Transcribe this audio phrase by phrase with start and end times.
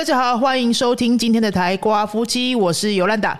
[0.00, 3.38] 大家好，欢迎收听今天的台瓜夫妻，我是尤兰达。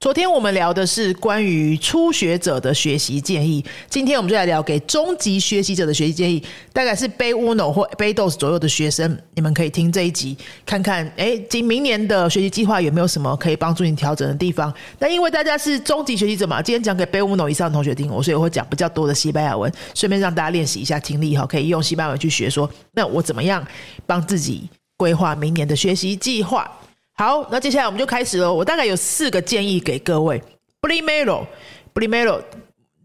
[0.00, 6.44] 昨天我们聊的是关于初学者的学习建议，今天我们就来聊给中级学习者的学习建议，
[6.74, 10.36] 大概是背 Uno 或背 Dos 左右的学生，你们可以听这一集，
[10.66, 14.70] 看看哎，今明年的学习计划有没有什么可以帮助你调整的地方。
[14.98, 22.50] 那因为大家是中级学习者嘛，今天讲给背 Uno 以上的同学听，我所以我会讲比较多的西班牙文，顺便让大家练习一下听力哈，可以用西班牙文去学。
[22.50, 23.66] 说那我怎么样
[24.04, 24.68] 帮自己
[25.02, 26.70] 规划明年的学习计划？
[27.14, 28.54] 好，那接下来我们就开始了。
[28.54, 30.40] 我大概有四个建议给各位。
[30.80, 31.44] Primero,
[31.92, 32.40] primero,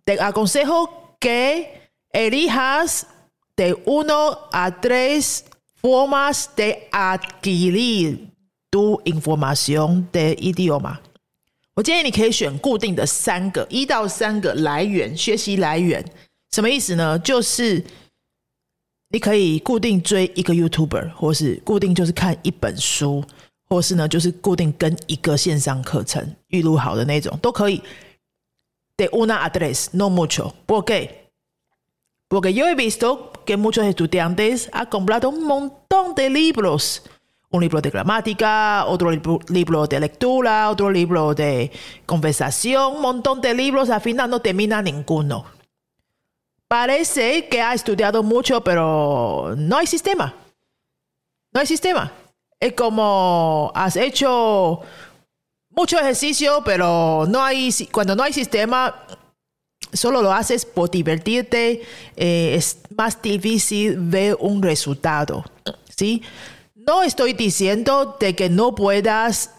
[0.05, 0.87] te aconsejo
[1.19, 1.65] que
[2.13, 3.01] elijas
[3.55, 5.43] de uno a tres
[5.81, 8.29] formas de adquirir
[8.69, 10.97] tu información de idioma。
[11.73, 16.05] 我建议你可以选固定的三个，一到三个来源，学习来源。
[16.51, 17.17] 什么意思呢？
[17.17, 17.83] 就是
[19.09, 23.23] 你可以固定追一个 YouTuber，或是固定就是看一本书。
[23.69, 27.81] 或是呢，就是固定跟一个线上课程预录好的那种都可以。
[28.95, 30.53] De una a tres, no mucho.
[30.65, 31.09] ¿Por qué?
[32.29, 37.01] Porque yo he visto que muchos estudiantes han comprado un montón de libros.
[37.49, 41.69] Un libro de gramática, otro libro, de lectura, otro libro de
[42.05, 45.45] conversación, un montón de libros, al final no termina ninguno.
[46.67, 50.35] Parece que ha estudiado mucho, pero no hay sistema.
[51.53, 52.11] No hay sistema.
[52.59, 54.81] es como has hecho
[55.69, 59.05] mucho ejercicio, pero no hay, cuando no hay sistema,
[59.93, 61.83] solo lo haces por divertirte,
[62.15, 65.45] eh, es más difícil ver un resultado.
[65.95, 66.23] ¿sí?
[66.73, 69.53] No estoy diciendo de que no puedas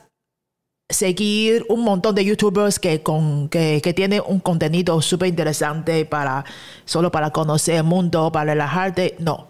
[0.88, 6.44] seguir un montón de youtubers que, con, que, que tienen un contenido súper interesante para
[6.84, 9.14] solo para conocer el mundo, para relajarte.
[9.18, 9.48] No,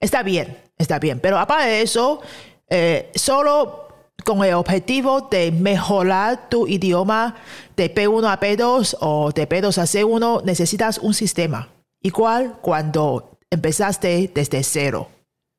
[0.00, 1.20] está bien, está bien.
[1.20, 2.20] Pero aparte de eso,
[2.68, 3.88] eh, solo
[4.24, 7.36] con el objetivo de mejorar tu idioma
[7.76, 11.68] de P1 a P2 o de P2 a C1, necesitas un sistema.
[12.00, 15.08] Igual cuando empezaste desde cero.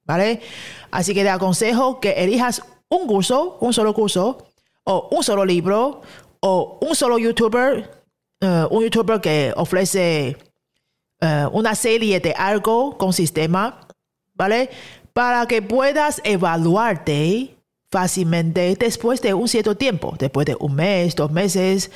[0.05, 0.39] ¿Vale?
[0.89, 4.46] Así que te aconsejo que elijas un curso, un solo curso,
[4.87, 6.01] o un solo libro,
[6.39, 8.03] o un solo youtuber,
[8.41, 10.37] uh, un youtuber que ofrece
[11.21, 13.85] uh, una serie de algo con sistema,
[14.33, 14.69] ¿vale?
[15.11, 17.57] para que puedas evaluarte
[17.91, 21.91] fácilmente después de un cierto tiempo, después de un mes, dos meses,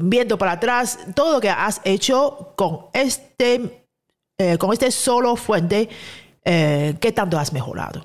[0.00, 3.86] viendo para atrás todo lo que has hecho con este,
[4.38, 5.88] eh, con este solo fuente,
[6.44, 8.04] eh, qué tanto has mejorado.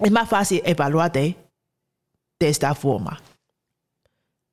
[0.00, 1.43] Es más fácil evaluarte
[2.43, 3.21] de esta forma.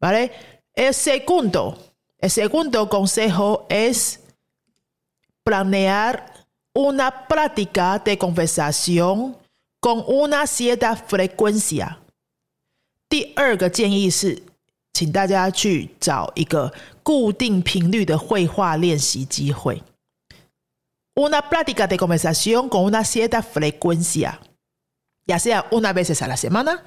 [0.00, 0.32] ¿Vale?
[0.74, 1.78] El segundo,
[2.18, 4.20] el segundo consejo es
[5.42, 6.32] planear
[6.74, 9.36] una práctica de conversación
[9.80, 11.98] con una cierta frecuencia。
[13.08, 14.42] 第二个建议是，
[14.92, 19.82] 请大家去找一个固定频率的绘画练习机会。
[21.14, 24.40] Una práctica de conversación con una cierta frecuencia,
[25.24, 26.82] ya sea una vez a la semana,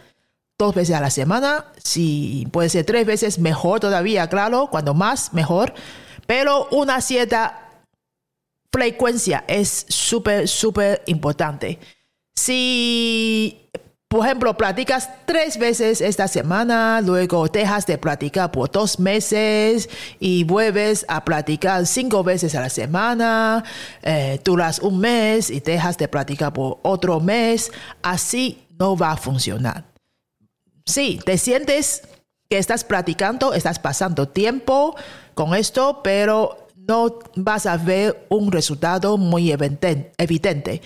[0.58, 5.32] dos veces a la semana, si puede ser tres veces, mejor todavía, claro, cuando más,
[5.32, 5.74] mejor,
[6.26, 7.64] pero una cierta
[8.72, 11.78] frecuencia es súper, súper importante.
[12.36, 13.68] Si,
[14.08, 19.88] por ejemplo, platicas tres veces esta semana, luego dejas de platicar por dos meses
[20.20, 23.64] y vuelves a platicar cinco veces a la semana,
[24.02, 27.72] eh, duras un mes y dejas de platicar por otro mes,
[28.02, 29.93] así no va a funcionar.
[30.86, 32.02] Sí, te sientes
[32.48, 34.94] que estás platicando, estás pasando tiempo
[35.34, 40.82] con esto, pero no vas a ver un resultado muy evidente.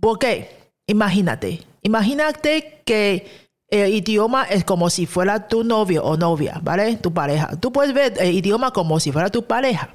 [0.00, 6.96] Porque, imagínate, imagínate que el idioma es como si fuera tu novio o novia, ¿vale?
[6.96, 7.56] Tu pareja.
[7.58, 9.88] Tú puedes ver el idioma como si fuera tu pareja.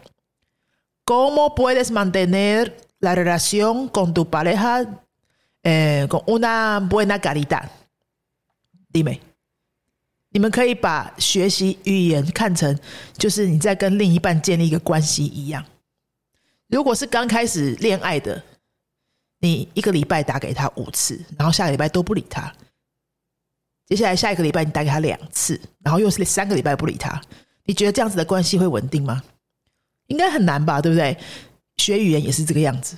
[1.05, 5.01] ¿Cómo puedes mantener la relación con tu pareja
[5.63, 7.71] eh, con una buena calidad?
[8.91, 9.19] Dime.
[10.29, 12.77] 你们可以把学习语言看成
[13.17, 15.65] 就是你在跟另一半建立一个关系一样。
[16.67, 18.43] 如果是刚开始恋爱的，
[19.39, 22.53] 你一个礼拜打给他五次，然后下个礼拜都不理他，
[23.85, 27.21] 接下来下一个礼拜你打给他两次，然后又是三个礼拜不理他，
[27.63, 29.23] 你觉得这样子的关系会稳定吗？
[30.07, 31.17] 应该很难吧，对不对？
[31.77, 32.97] 学语言也是这个样子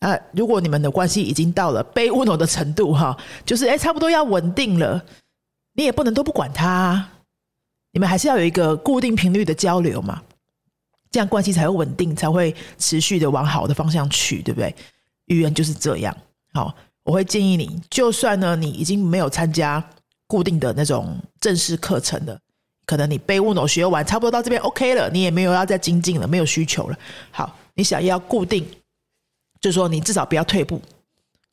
[0.00, 0.18] 啊。
[0.32, 3.16] 如果你们的关系已经到了被温柔的程度，哈，
[3.46, 5.02] 就是哎，差不多要稳定了。
[5.74, 7.08] 你也不能都不管他，
[7.92, 10.20] 你们还是要有一个固定频率的交流嘛，
[11.10, 14.74] 这样关系才会稳定，才会持续的往好的方向去，对不对？
[15.26, 16.14] 语言就是这样。
[16.52, 16.74] 好，
[17.04, 19.82] 我会建议你，就算呢你已经没有参加
[20.26, 22.36] 固定的那种正式课程了，
[22.84, 26.98] 可能你背乌诺学完，差不多到这边 OK 了，你也没有要再精进了，没有需求了。
[27.30, 28.66] 好，你想要固定，
[29.60, 30.80] 就是说你至少不要退步，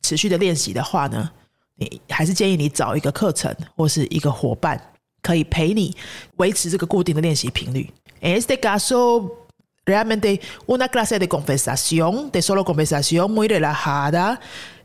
[0.01, 1.30] 持续的练习的话呢，
[1.75, 4.81] 你还是建议你找一个课程或是一个伙伴，
[5.21, 5.95] 可以陪你
[6.38, 7.92] 维持这个固定的练习频率。
[8.21, 9.48] Este caso
[9.86, 14.39] realmente una clase de conversación, de solo conversación muy relajada.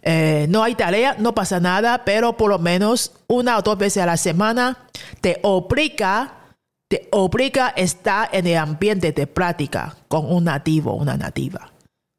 [0.04, 4.02] Eh, no hay tarea, no pasa nada, pero por lo menos una o dos veces
[4.02, 4.76] a la semana
[5.20, 6.56] te obliga,
[6.88, 11.71] te obliga a estar en el ambiente de práctica con un nativo, una nativa.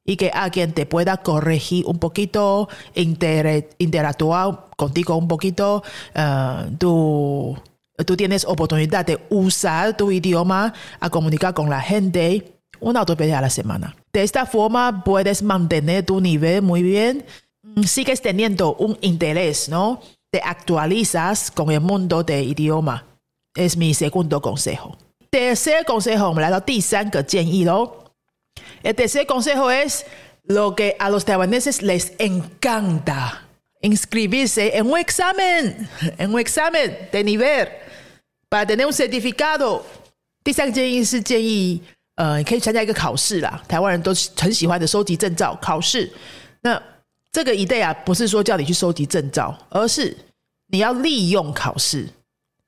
[0.05, 5.81] Y que alguien te pueda corregir un poquito, interactuar contigo un poquito,
[6.15, 7.57] uh, tú,
[8.05, 13.15] tú tienes oportunidad de usar tu idioma a comunicar con la gente una o dos
[13.15, 13.95] veces a la semana.
[14.11, 17.23] De esta forma puedes mantener tu nivel muy bien
[17.63, 20.01] Mm, sigues teniendo un interés, ¿no?
[20.31, 23.05] Te actualizas con el mundo de idioma.
[23.55, 24.97] Es mi segundo consejo.
[25.29, 26.33] Tercer consejo,
[28.83, 30.05] El tercer consejo es
[30.43, 33.47] lo que a los taiwaneses les encanta.
[33.81, 37.67] Inscribirse en un examen, en un examen de nivel
[38.49, 39.81] para tener un certificado.
[40.43, 41.81] 第三个建议是建议，
[42.15, 43.61] 呃，你可以参加一个考试啦。
[43.67, 46.11] 台湾人都很喜欢的收集证照考试。
[46.61, 46.81] 那
[47.31, 50.15] 这个一代啊，不是说叫你去收集证照，而是
[50.67, 52.07] 你要利用考试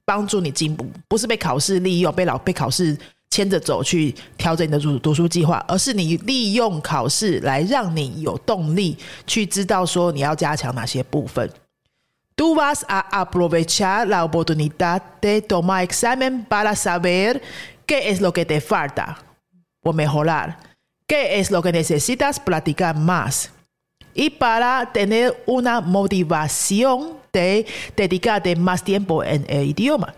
[0.04, 2.98] 帮助你进步，不是被考试利用，被老被考试
[3.36, 8.98] 牵着走去调整你的读读书计划，而是你利用考试来让你有动力
[9.28, 11.52] 去知道说你要加强哪些部分。
[12.38, 17.42] Tú vas a aprovechar la oportunidad de tomar examen para saber
[17.86, 19.18] qué es lo que te falta
[19.84, 20.58] o mejorar,
[21.06, 23.50] qué es lo que necesitas practicar más.
[24.16, 27.66] y para tener una motivación de
[27.98, 30.16] dedicarte más tiempo en el idioma.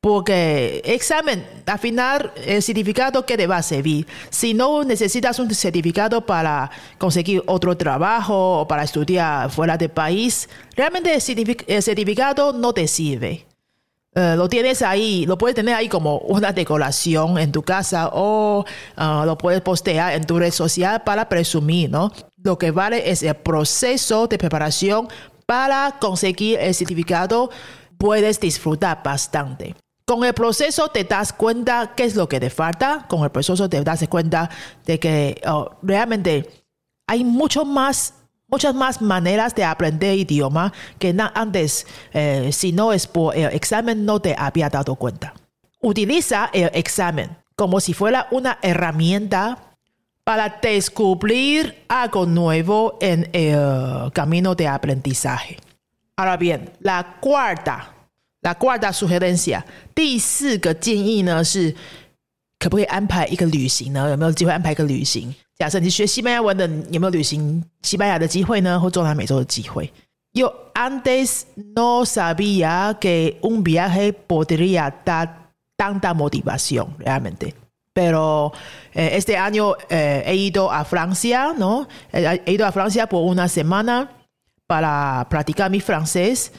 [0.00, 4.06] Porque examen, al final, el certificado que te va a servir.
[4.30, 10.48] Si no necesitas un certificado para conseguir otro trabajo o para estudiar fuera del país,
[10.76, 13.48] realmente el certificado no te sirve.
[14.14, 18.64] Eh, lo tienes ahí, lo puedes tener ahí como una decoración en tu casa o
[18.96, 22.10] uh, lo puedes postear en tu red social para presumir, ¿no?
[22.42, 25.08] Lo que vale es el proceso de preparación
[25.46, 27.50] para conseguir el certificado.
[27.98, 29.74] Puedes disfrutar bastante.
[30.08, 33.04] Con el proceso te das cuenta qué es lo que te falta.
[33.10, 34.48] Con el proceso te das cuenta
[34.86, 36.48] de que oh, realmente
[37.06, 38.14] hay más
[38.46, 44.06] muchas más maneras de aprender idioma que antes, eh, si no es por el examen,
[44.06, 45.34] no te había dado cuenta.
[45.82, 49.74] Utiliza el examen como si fuera una herramienta
[50.24, 55.58] para descubrir algo nuevo en el camino de aprendizaje.
[56.16, 57.97] Ahora bien, la cuarta,
[58.42, 59.62] la cuarta sugerencia,
[59.94, 61.74] 第四个建议呢是，
[62.58, 64.08] 可不可以安排一个旅行呢？
[64.10, 65.34] 有没有机会安排一个旅行？
[65.56, 68.78] 假设你学西班牙文的，有没有旅行西班牙的机会呢？
[68.78, 69.92] 或中南美洲的机会
[70.32, 71.42] ？Yo antes
[71.74, 77.54] no sabía que un viaje podría dar tanta motivación realmente,
[77.92, 78.52] pero
[78.92, 81.88] este año he ido a Francia, ¿no?
[82.12, 84.08] He ido a Francia por una semana
[84.68, 86.52] para practicar mi francés.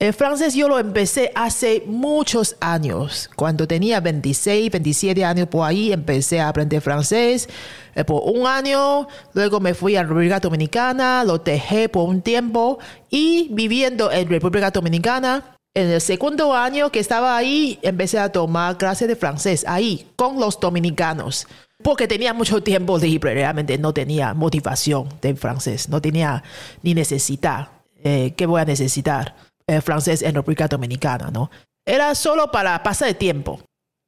[0.00, 3.28] El francés yo lo empecé hace muchos años.
[3.36, 7.50] Cuando tenía 26, 27 años por ahí, empecé a aprender francés
[7.94, 9.06] eh, por un año.
[9.34, 12.78] Luego me fui a República Dominicana, lo dejé por un tiempo
[13.10, 15.58] y viviendo en República Dominicana.
[15.74, 20.40] En el segundo año que estaba ahí, empecé a tomar clases de francés ahí con
[20.40, 21.46] los dominicanos.
[21.82, 26.42] Porque tenía mucho tiempo libre, realmente no tenía motivación de francés, no tenía
[26.82, 27.68] ni necesidad.
[28.02, 29.49] Eh, ¿Qué voy a necesitar?
[29.70, 31.48] Eh, francés en República Dominicana, ¿no?
[31.86, 33.60] Era solo para pasar el tiempo.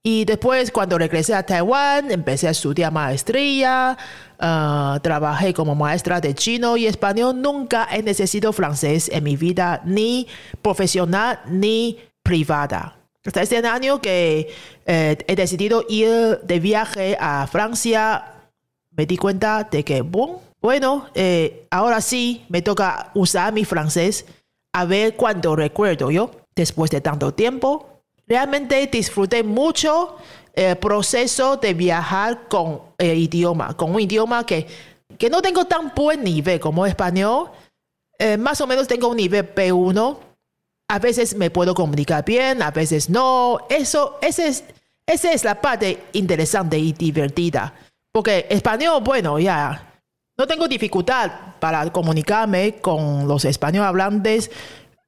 [0.03, 3.97] Y después, cuando regresé a Taiwán, empecé a estudiar maestría,
[4.41, 7.41] ah, trabajé como maestra de chino y español.
[7.41, 10.27] Nunca he necesitado francés en mi vida, ni
[10.63, 12.97] profesional ni privada.
[13.25, 14.53] Hasta este año que
[14.85, 18.35] eh, he decidido ir de viaje a Francia,
[18.91, 24.25] me di cuenta de que, bueno, eh, ahora sí me toca usar mi francés
[24.73, 30.17] a ver cuando recuerdo yo, después de tanto tiempo, realmente disfruté mucho
[30.55, 34.67] el proceso de viajar con el idioma, con un idioma que,
[35.19, 37.51] que no tengo tan buen nivel como español,
[38.19, 40.19] eh, más o menos tengo un nivel B1,
[40.89, 44.65] a veces me puedo comunicar bien, a veces no, eso, ese es,
[45.07, 47.75] esa es la parte interesante y divertida,
[48.13, 49.92] porque español, bueno, ya
[50.39, 54.51] no tengo dificultad para comunicarme con los español hablantes,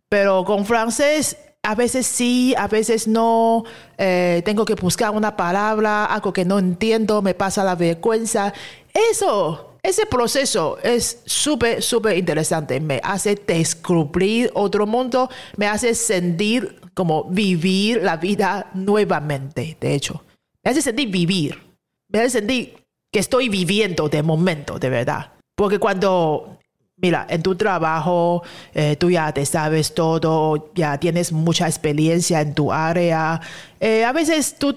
[0.08, 3.64] pero con francés a veces sí, a veces no.
[3.96, 8.52] Eh, tengo que buscar una palabra, algo que no entiendo, me pasa la vergüenza.
[8.92, 12.78] Eso, ese proceso es súper, súper interesante.
[12.80, 20.22] Me hace descubrir otro mundo, me hace sentir como vivir la vida nuevamente, de hecho.
[20.62, 21.60] Me hace sentir vivir,
[22.08, 22.83] me hace sentir
[23.14, 25.30] que estoy viviendo de momento, de verdad.
[25.54, 26.58] Porque cuando,
[26.96, 28.42] mira, en tu trabajo,
[28.74, 33.40] eh, tú ya te sabes todo, ya tienes mucha experiencia en tu área,
[33.78, 34.76] eh, a veces tú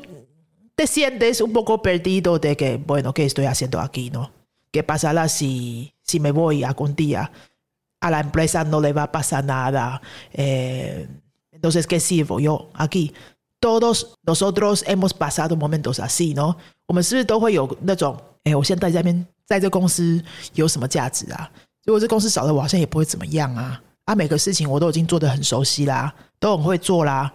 [0.76, 4.32] te sientes un poco perdido de que, bueno, ¿qué estoy haciendo aquí, no?
[4.72, 7.32] ¿Qué pasará si, si me voy algún día?
[8.02, 10.00] A la empresa no le va a pasar nada.
[10.32, 11.08] Eh,
[11.52, 13.16] entonces, ¿qué sirvo yo aquí?
[13.60, 16.54] Todos nosotros hemos pasado momentos así，喏，
[16.86, 20.24] 我们是不是都会有那种，哎，我现在在这边，在这公司
[20.54, 21.50] 有什么价值啊？
[21.86, 23.82] 如果这公司少了我，好像也不会怎么样啊。
[24.06, 27.32] 啊，每个事情我都已经做得很熟悉啦，都很会做啦，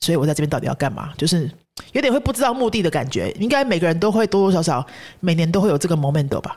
[0.00, 1.12] 所以我在这边到底要干嘛？
[1.18, 1.50] 就是
[1.92, 3.30] 有点会不知道目的的感觉。
[3.32, 4.86] 应该每个人都会多多少少
[5.20, 6.56] 每年都会有这个 moment 吧。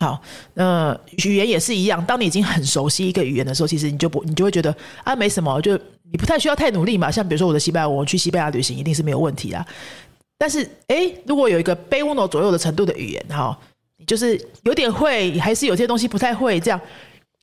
[0.00, 0.20] 好，
[0.54, 2.04] 那语言也是一样。
[2.04, 5.78] 当你已经很熟悉一个语言的时候，其实你就不，你就会觉得啊，没什么，就。
[6.12, 9.64] 你不太需要太努力嘛，像比如说我的西班牙，我去西班牙旅行一定是没有问题啊。
[10.36, 13.56] 但是，哎，如果有一个背乌诺左右的程度的语言，哈，
[14.08, 16.80] 就是有点会，还是有些东西不太会，这样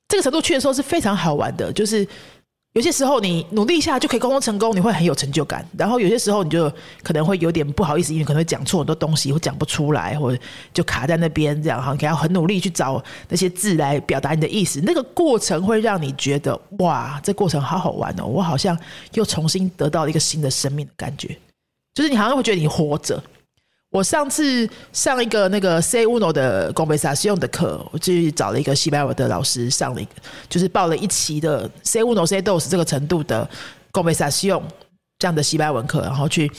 [0.09, 2.05] 这个程度去的时候是非常好玩的，就是。
[2.77, 5.67] 有些时候你努力一下就可以沟通成功，你会很有成就感。
[5.75, 10.39] 然后有些时候你就可能会有点不好意思，因为可能会讲错很多东西，或讲不出来，或者
[10.72, 11.96] 就卡在那边这样哈。
[12.00, 18.25] 你要很努力去找那些字来表达你的意思，那个过程会让你觉得哇，这过程好好玩哦！
[18.25, 18.77] 我好像
[19.13, 21.36] 又重新得到一个新的生命的感觉，
[21.96, 23.19] 就是你好像会觉得你活着。
[23.89, 30.12] 我上次上一个那个 C Uno 的 conversation 的课，我去找了一个西班牙的老师上了一个，
[30.50, 33.50] 就是报了一期的 C Uno C Dos 这个程度的
[33.94, 34.62] conversation
[35.20, 36.51] 这样的西班牙文课，然后去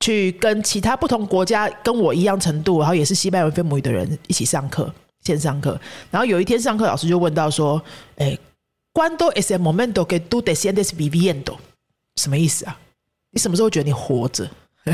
[0.00, 4.92] 去跟其他不同国家跟我一样程度，然后也是西班牙文非母语的人一起上课，
[5.24, 5.78] 线上课。
[6.10, 7.80] 然后有一天上课，老师就问到说
[8.16, 8.36] ：“哎
[8.94, 11.58] ，cuando es el momento que tú te sientes viviendo？
[12.16, 12.78] 什么意思啊？
[13.30, 14.50] 你什么时候觉得你活着？”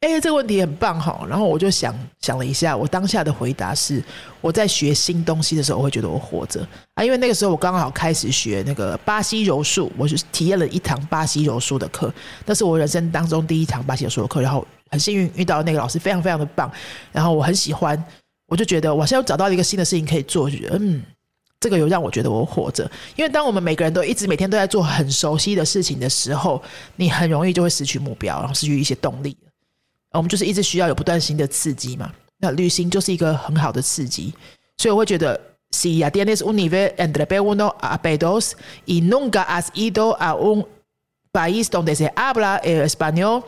[0.00, 1.26] 哎，这个问题很棒哈！
[1.28, 4.02] 然后我就想想了一下，我当下的回答是：
[4.40, 12.10] 我在学新东西的时候，我会觉得我活着啊，因为那个时候我刚好开始学那个巴西柔术，我就体验了一堂巴西柔术的课，
[12.46, 16.72] 那是我人生当中第一堂巴西柔术的课，然后很幸运遇到那个老师，非常非常的棒，
[17.12, 18.02] 然后我很喜欢，
[18.46, 21.02] 我就觉得我现在又找到一个新的事情可以做，就觉得嗯，
[21.60, 22.90] 这个有让我觉得我活着。
[23.16, 26.62] 因为当我们每个人都一直每天都在做很熟悉的事情的时候，
[26.96, 29.36] 你很容易就会失去目标，然后失去一些动力。
[30.11, 34.33] 我们就是一直需要有不断新的刺激嘛，那旅行就是一个很好的刺激，
[34.77, 35.39] 所以我会觉得，
[35.71, 38.53] si ya tienes un nivel entre B1 a B2
[38.85, 40.65] y nunca has ido a un
[41.31, 43.43] país donde se habla el español,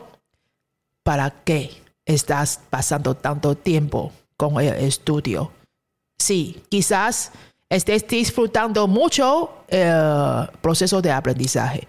[1.02, 1.70] ¿para qué
[2.04, 5.50] estás pasando tanto tiempo con el estudio?
[6.18, 7.30] Sí, quizás
[7.70, 11.86] estés disfrutando mucho el proceso de aprendizaje.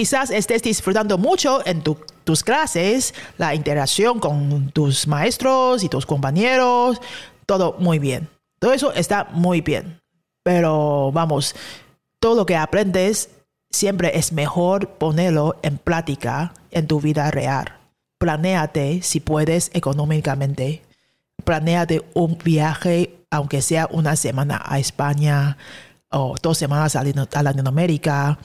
[0.00, 6.98] Quizás estés disfrutando mucho en tus clases, la interacción con tus maestros y tus compañeros,
[7.44, 8.26] todo muy bien.
[8.58, 10.00] Todo eso está muy bien.
[10.42, 11.54] Pero vamos,
[12.18, 13.28] todo lo que aprendes
[13.68, 17.76] siempre es mejor ponerlo en práctica en tu vida real.
[18.16, 20.80] Planéate si puedes económicamente.
[21.44, 25.58] Planéate un viaje, aunque sea una semana a España
[26.08, 28.38] o dos semanas a Latinoamérica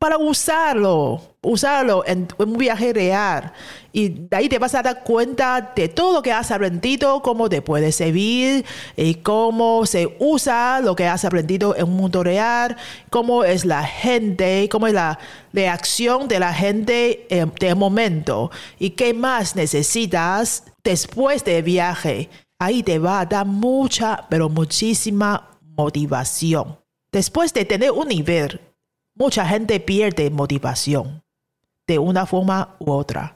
[0.00, 3.52] para usarlo, usarlo en, un viaje real.
[3.92, 7.50] Y de ahí te vas a dar cuenta de todo lo que has aprendido, cómo
[7.50, 8.64] te puede servir,
[8.96, 12.78] y cómo se usa lo que has aprendido en un mundo real,
[13.10, 15.18] cómo es la gente, cómo es la
[15.52, 22.30] reacción de la gente en, de momento y qué más necesitas después del viaje.
[22.58, 26.78] Ahí te va a dar mucha, pero muchísima motivación.
[27.12, 28.69] Después de tener un nivel
[29.19, 31.23] mucha gente pierde motivación
[31.87, 33.35] de una forma u otra.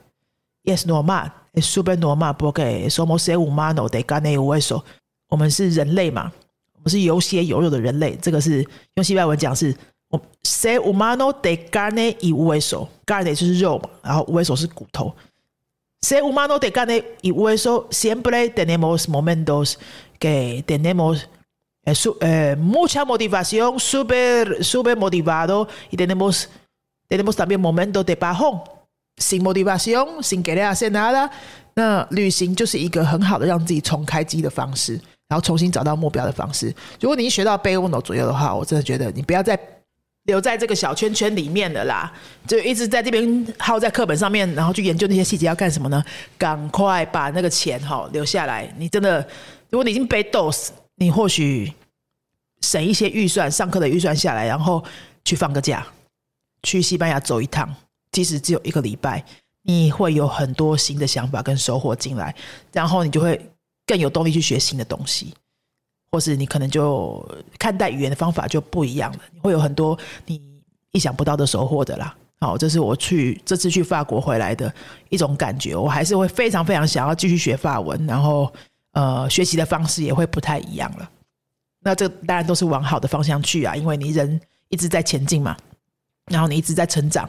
[0.64, 4.84] Y es normal, es súper normal porque somos seres humanos de carne y hueso.
[5.30, 6.32] 我们是人类嘛，
[6.74, 8.18] 我们是有血有肉的人类。
[8.22, 9.76] 这个是用西班牙文讲是
[10.10, 15.16] 我 ser humano de carne y hueso。carne 就是肉嘛，然后 hueso 是骨头。
[16.02, 19.78] ser humano de carne y hueso siempre tenemos momentos
[20.20, 21.30] que tenemos
[21.85, 26.49] eh, mucha motivación, súper, súper motivado y tenemos,
[27.09, 28.63] tenemos también momentos de bajón,
[29.17, 31.31] sin motivación, sin querer hacer nada。
[31.75, 35.01] 那旅行就是一个很好的让自己重开机的方式。
[35.27, 36.73] 然后重新找到目标的方式。
[37.01, 39.59] 如果你学到背 uno 左右的话，我真的觉得你不要再
[40.25, 42.13] 留在这个小圈圈里面了啦，
[42.47, 46.05] 就一直在这边耗在课本上面，然后去研究那些细节要干什么呢？
[46.37, 48.73] 赶快把那个钱哈留下来。
[48.77, 49.27] 你真的，
[49.71, 51.73] 如果你已经背 dos，你或许
[52.61, 54.83] 省一些预算，上课的预算下来，然后
[55.25, 55.87] 去放个假，
[56.63, 57.75] 去西班牙走一趟，
[58.13, 59.25] 即使只有一个礼拜，
[59.63, 62.35] 你会有很多新的想法跟收获进来，
[62.73, 63.41] 然后你就会
[63.87, 65.35] 更有动力去学新的东西。
[66.13, 70.41] 或是你可能就看待语言的方法就不一样了，你会有很多你
[70.93, 72.17] 意想不到的收获的啦。
[72.39, 74.73] 好，这是我去这次去法国回来的
[75.09, 78.53] 一种感觉，我还是会非常非常想要继续学法文，然后
[78.95, 81.11] 呃，学习的方式也会不太一样了。
[81.81, 85.55] 那这当然都是往好的方向去啊，因为你人一直在前进嘛，
[86.31, 87.29] 然后你一直在成长，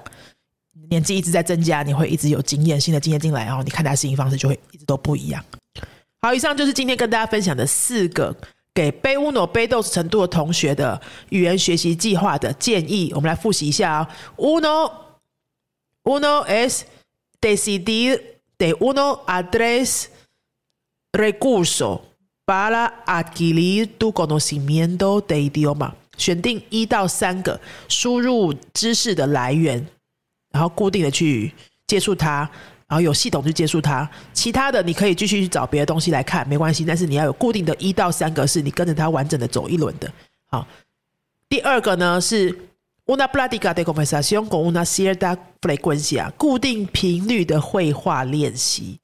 [0.90, 5.44] 年纪一直在增加，你会一直有经验，新的经验进来，然后你看待事情方式就会一直都不一样。
[6.22, 8.36] 好，以上就是今天跟大家分享的四个。
[8.74, 14.10] 给背乌诺背豆程度的同学的语言学习计划的建议，我们来复习一下啊。
[14.36, 14.92] Uno,
[16.04, 16.82] uno es
[17.40, 18.20] decidir
[18.58, 20.08] de uno a tres
[21.16, 22.02] recursos
[22.46, 25.94] para adquirir tu conocimiento de idioma。
[26.18, 29.86] 选定一到三个输入知识的来源，
[30.52, 31.52] 然后固定的去
[31.88, 32.50] 接触它。
[32.88, 36.86] 然后有系统去接触它，其他的你可以继续去找别的东西来看，没关系。
[36.86, 40.08] 但是你要有固定的一到三个，是你跟着它完整的走一轮的。
[40.46, 40.68] 好，
[41.50, 42.56] 第二个呢是
[43.08, 49.00] una práctica de conversación con una cierta frecuencia，固定频率的绘画练习，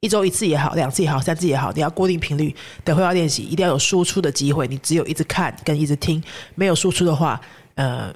[0.00, 4.68] 一周一次也好，两次也好，三次也好，你要固定频率的绘画练习，一定要有输出的机会。
[4.68, 6.22] 你只有一直看跟一直听，
[6.54, 7.40] 没有输出的话，
[7.76, 8.12] 呃，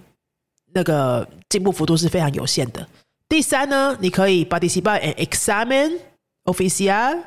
[0.73, 2.87] 那个进步幅度是非常有限的。
[3.29, 5.99] 第三呢，你可以 participar en examen
[6.45, 7.23] oficial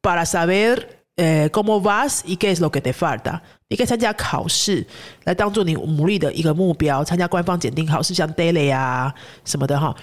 [0.00, 0.80] para saber
[1.16, 3.40] 呃 cómo vas y qué es lo que te falta。
[3.68, 4.86] 你可以参加考试
[5.24, 9.12] 来当做你努力的一个目标，参加官方检定考试，像 daily 啊
[9.44, 9.94] 什么的哈。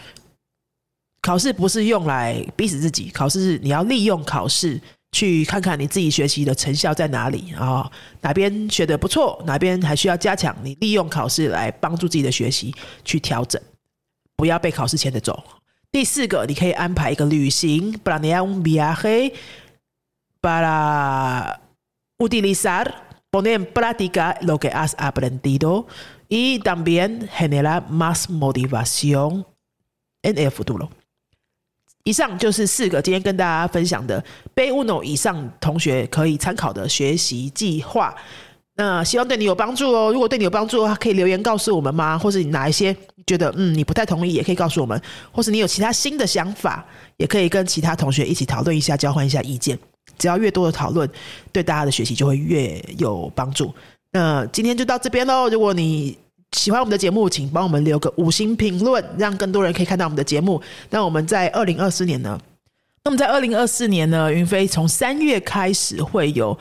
[1.23, 4.79] 考试不是用来逼死自己，考试是你要利用考试
[5.13, 13.59] 去看看你自己学习的成效在哪里啊，哪边学的不错，哪边还需要加强，你利用考试来帮助自己的学习去调整。
[14.36, 15.41] 不要被考试牵着走。
[15.91, 19.31] 第四个，你可以安排一个旅行，planear un viaje
[20.41, 21.57] para
[22.17, 22.91] utilizar,
[23.31, 25.86] poner en práctica lo que has aprendido
[26.27, 29.45] y también generar más motivación
[30.21, 30.89] en el futuro。
[32.04, 38.13] 以上就是四个今天跟大家分享的背 uno 以上同学可以参考的学习计划。
[38.76, 40.12] 那希望对你有帮助哦。
[40.12, 42.18] 如果对你有帮助的话，可以留言告诉我们吗？
[42.18, 42.96] 或者你哪一些
[43.28, 45.00] 觉得嗯你不太同意，也可以告诉我们。
[45.32, 46.84] 或是你有其他新的想法，
[47.18, 49.78] 也可以跟其他同学一起讨论一下，交换一下意见。
[50.18, 51.08] 只要越多的讨论，
[51.52, 53.72] 对大家的学习就会越有帮助。
[54.12, 55.48] 那今天就到这边喽。
[55.50, 56.18] 如果你
[56.54, 60.62] 喜欢我们的节目，请帮我们留个五星评论，让更多人可以看到我们的节目。
[60.89, 62.39] 那我们在二零二四年呢？
[63.04, 64.32] 那么在二零二四年呢？
[64.32, 66.58] 云飞从三月开始会有。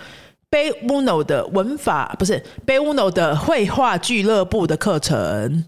[0.50, 5.64] Bayuno 的文法不是 Bayuno 的绘画俱乐部的课程，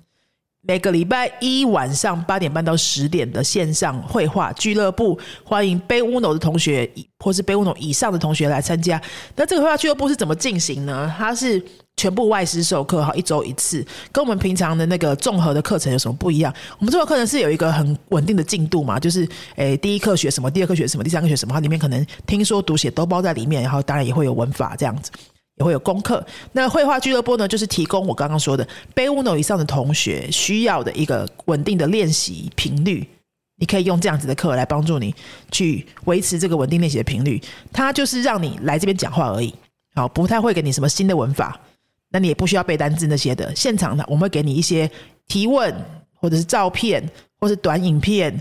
[0.61, 9.01] 每个礼拜一晚上八点半到十点的线上绘画俱乐部，欢迎 Bayuno 的同学或是 Bayuno 以上的同学来参加。
[9.37, 11.11] 那这个绘画俱乐部是怎么进行呢？
[11.17, 11.65] 它是。
[11.96, 16.52] 全部外师授课哈，一周一次，跟我们平常的那个综合的课程有什么不一样？
[16.78, 19.26] 我们综合课程是有一个很稳定的进度嘛，就是
[19.57, 25.11] 诶，第一课学什么，第二课学什么，第三课学什么，它里面可能听说读写都包在里面，然后当然也会有文法这样子，
[25.57, 26.24] 也会有功课。
[26.52, 33.09] 那绘画俱乐部呢，就是提供我刚刚说的背 uno 以上的同学需要的一个稳定的练习频率，
[33.59, 35.14] 你可以用这样子的课来帮助你
[35.52, 37.40] 去维持这个稳定练习的频率。
[37.72, 39.54] 它就是让你来这边讲话而已，
[39.94, 41.59] 好，不太会给你什么新的文法。
[42.14, 44.88] 那你也不需要背单字那些的，现场呢，我们会给你一些
[45.27, 45.74] 提问，
[46.14, 47.03] 或者是照片，
[47.40, 48.33] 或是短影片。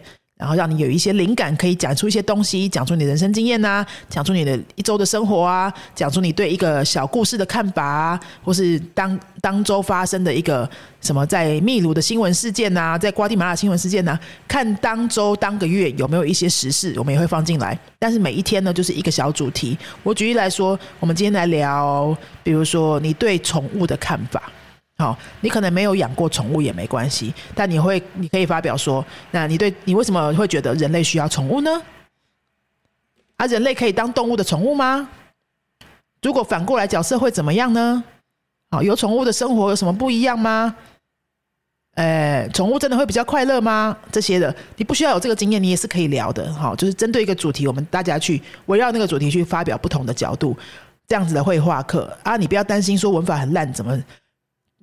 [0.44, 17.80] 然后让你有一些灵感，可以讲出一些东西，讲出你的人生经验呐，讲出你的一周的生活啊，讲出你对一个小故事的看法啊，或是当当周发生的一个什么在秘鲁的新闻事件呐，在瓜地马拉新闻事件呐，看当周当个月有没有一些时事，我们也会放进来。
[17.98, 19.78] 但是每一天呢，就是一个小主题。
[20.04, 24.44] 我举例来说，我们今天来聊，比如说你对宠物的看法。
[25.04, 31.82] 好，你可能没有养过宠物也没关系，但你会，你可以发表说，那你对你为什么会觉得人类需要宠物呢？
[33.36, 35.10] 啊，人类可以当动物的宠物吗？
[36.22, 38.02] 如果反过来角色会怎么样呢？
[38.72, 40.74] 好，有宠物的生活有什么不一样吗？
[41.96, 43.98] 诶，宠物真的会比较快乐吗？
[44.10, 46.54] 这些的，你不需要有这个经验，你也是可以聊的。
[46.54, 50.58] 好，就是针对一个主题，我们大家去围绕那个主题去发表不同的角度。
[51.06, 54.02] 这样子的绘画课啊，你不要担心说文法很烂，怎么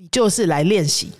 [0.01, 1.13] 你就是来练习。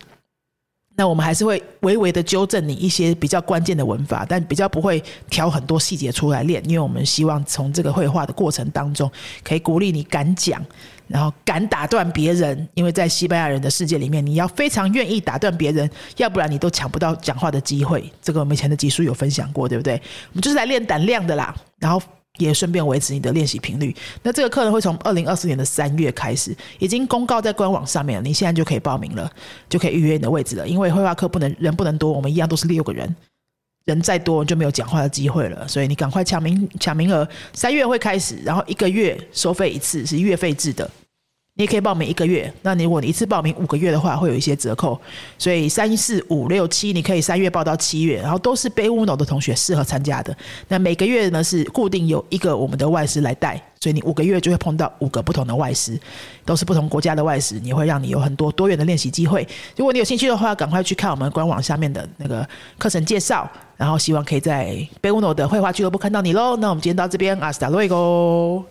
[0.95, 9.09] 那我们还是会微微的纠正你一些比较关键的文法，但比较不会挑很多细节出来练，因为我们希望从这个绘画的过程当中，
[9.43, 10.63] 可以鼓励你敢讲，
[11.07, 12.67] 然后敢打断别人。
[12.73, 18.11] 因为在西班牙人的世界里面，你要非常愿意打断别人，要不然你都抢不到讲话的机会。
[18.19, 19.93] 这个我们以前的集数有分享过，对不对？
[19.93, 22.01] 我们就是来练胆量的啦，然后。
[22.37, 23.95] 也顺便维持你的练习频率。
[24.23, 28.27] 那这个课呢，会从二零二四年的三月开始，已经公告在官网上面了。
[28.27, 29.29] 你现在就可以报名了，
[29.69, 30.67] 就可以预约你的位置了。
[30.67, 33.15] 因为绘画课不能人不能多，我们一样都是六个人，
[33.85, 35.67] 人再多就没有讲话的机会了。
[35.67, 40.89] 所以你赶快抢名抢名额，三月会开始，然后一个月收费一次，是月费制的。
[41.55, 44.97] 你也可以报名一个月，那你如果你一次报名五个月的话，会有一些折扣。
[45.37, 50.35] 所以三四五六七，你可以三月报到七月，然后都是背乌脑的同学适合参加的。
[50.69, 55.99] 那每个月呢是固定有一个我们的外师来带，所以你五个月就会碰到五个不同的外师，
[56.45, 59.45] 都是不同国家的外师，你会让你有很多多元的练习机会。
[59.75, 66.55] 如果你有兴趣的话，赶快去看我们官网下面的那个课程介绍，然后希望可以在背乌脑的绘画俱乐部看到你喽。
[66.55, 68.63] 那我们今天到这边，阿斯达瑞哥。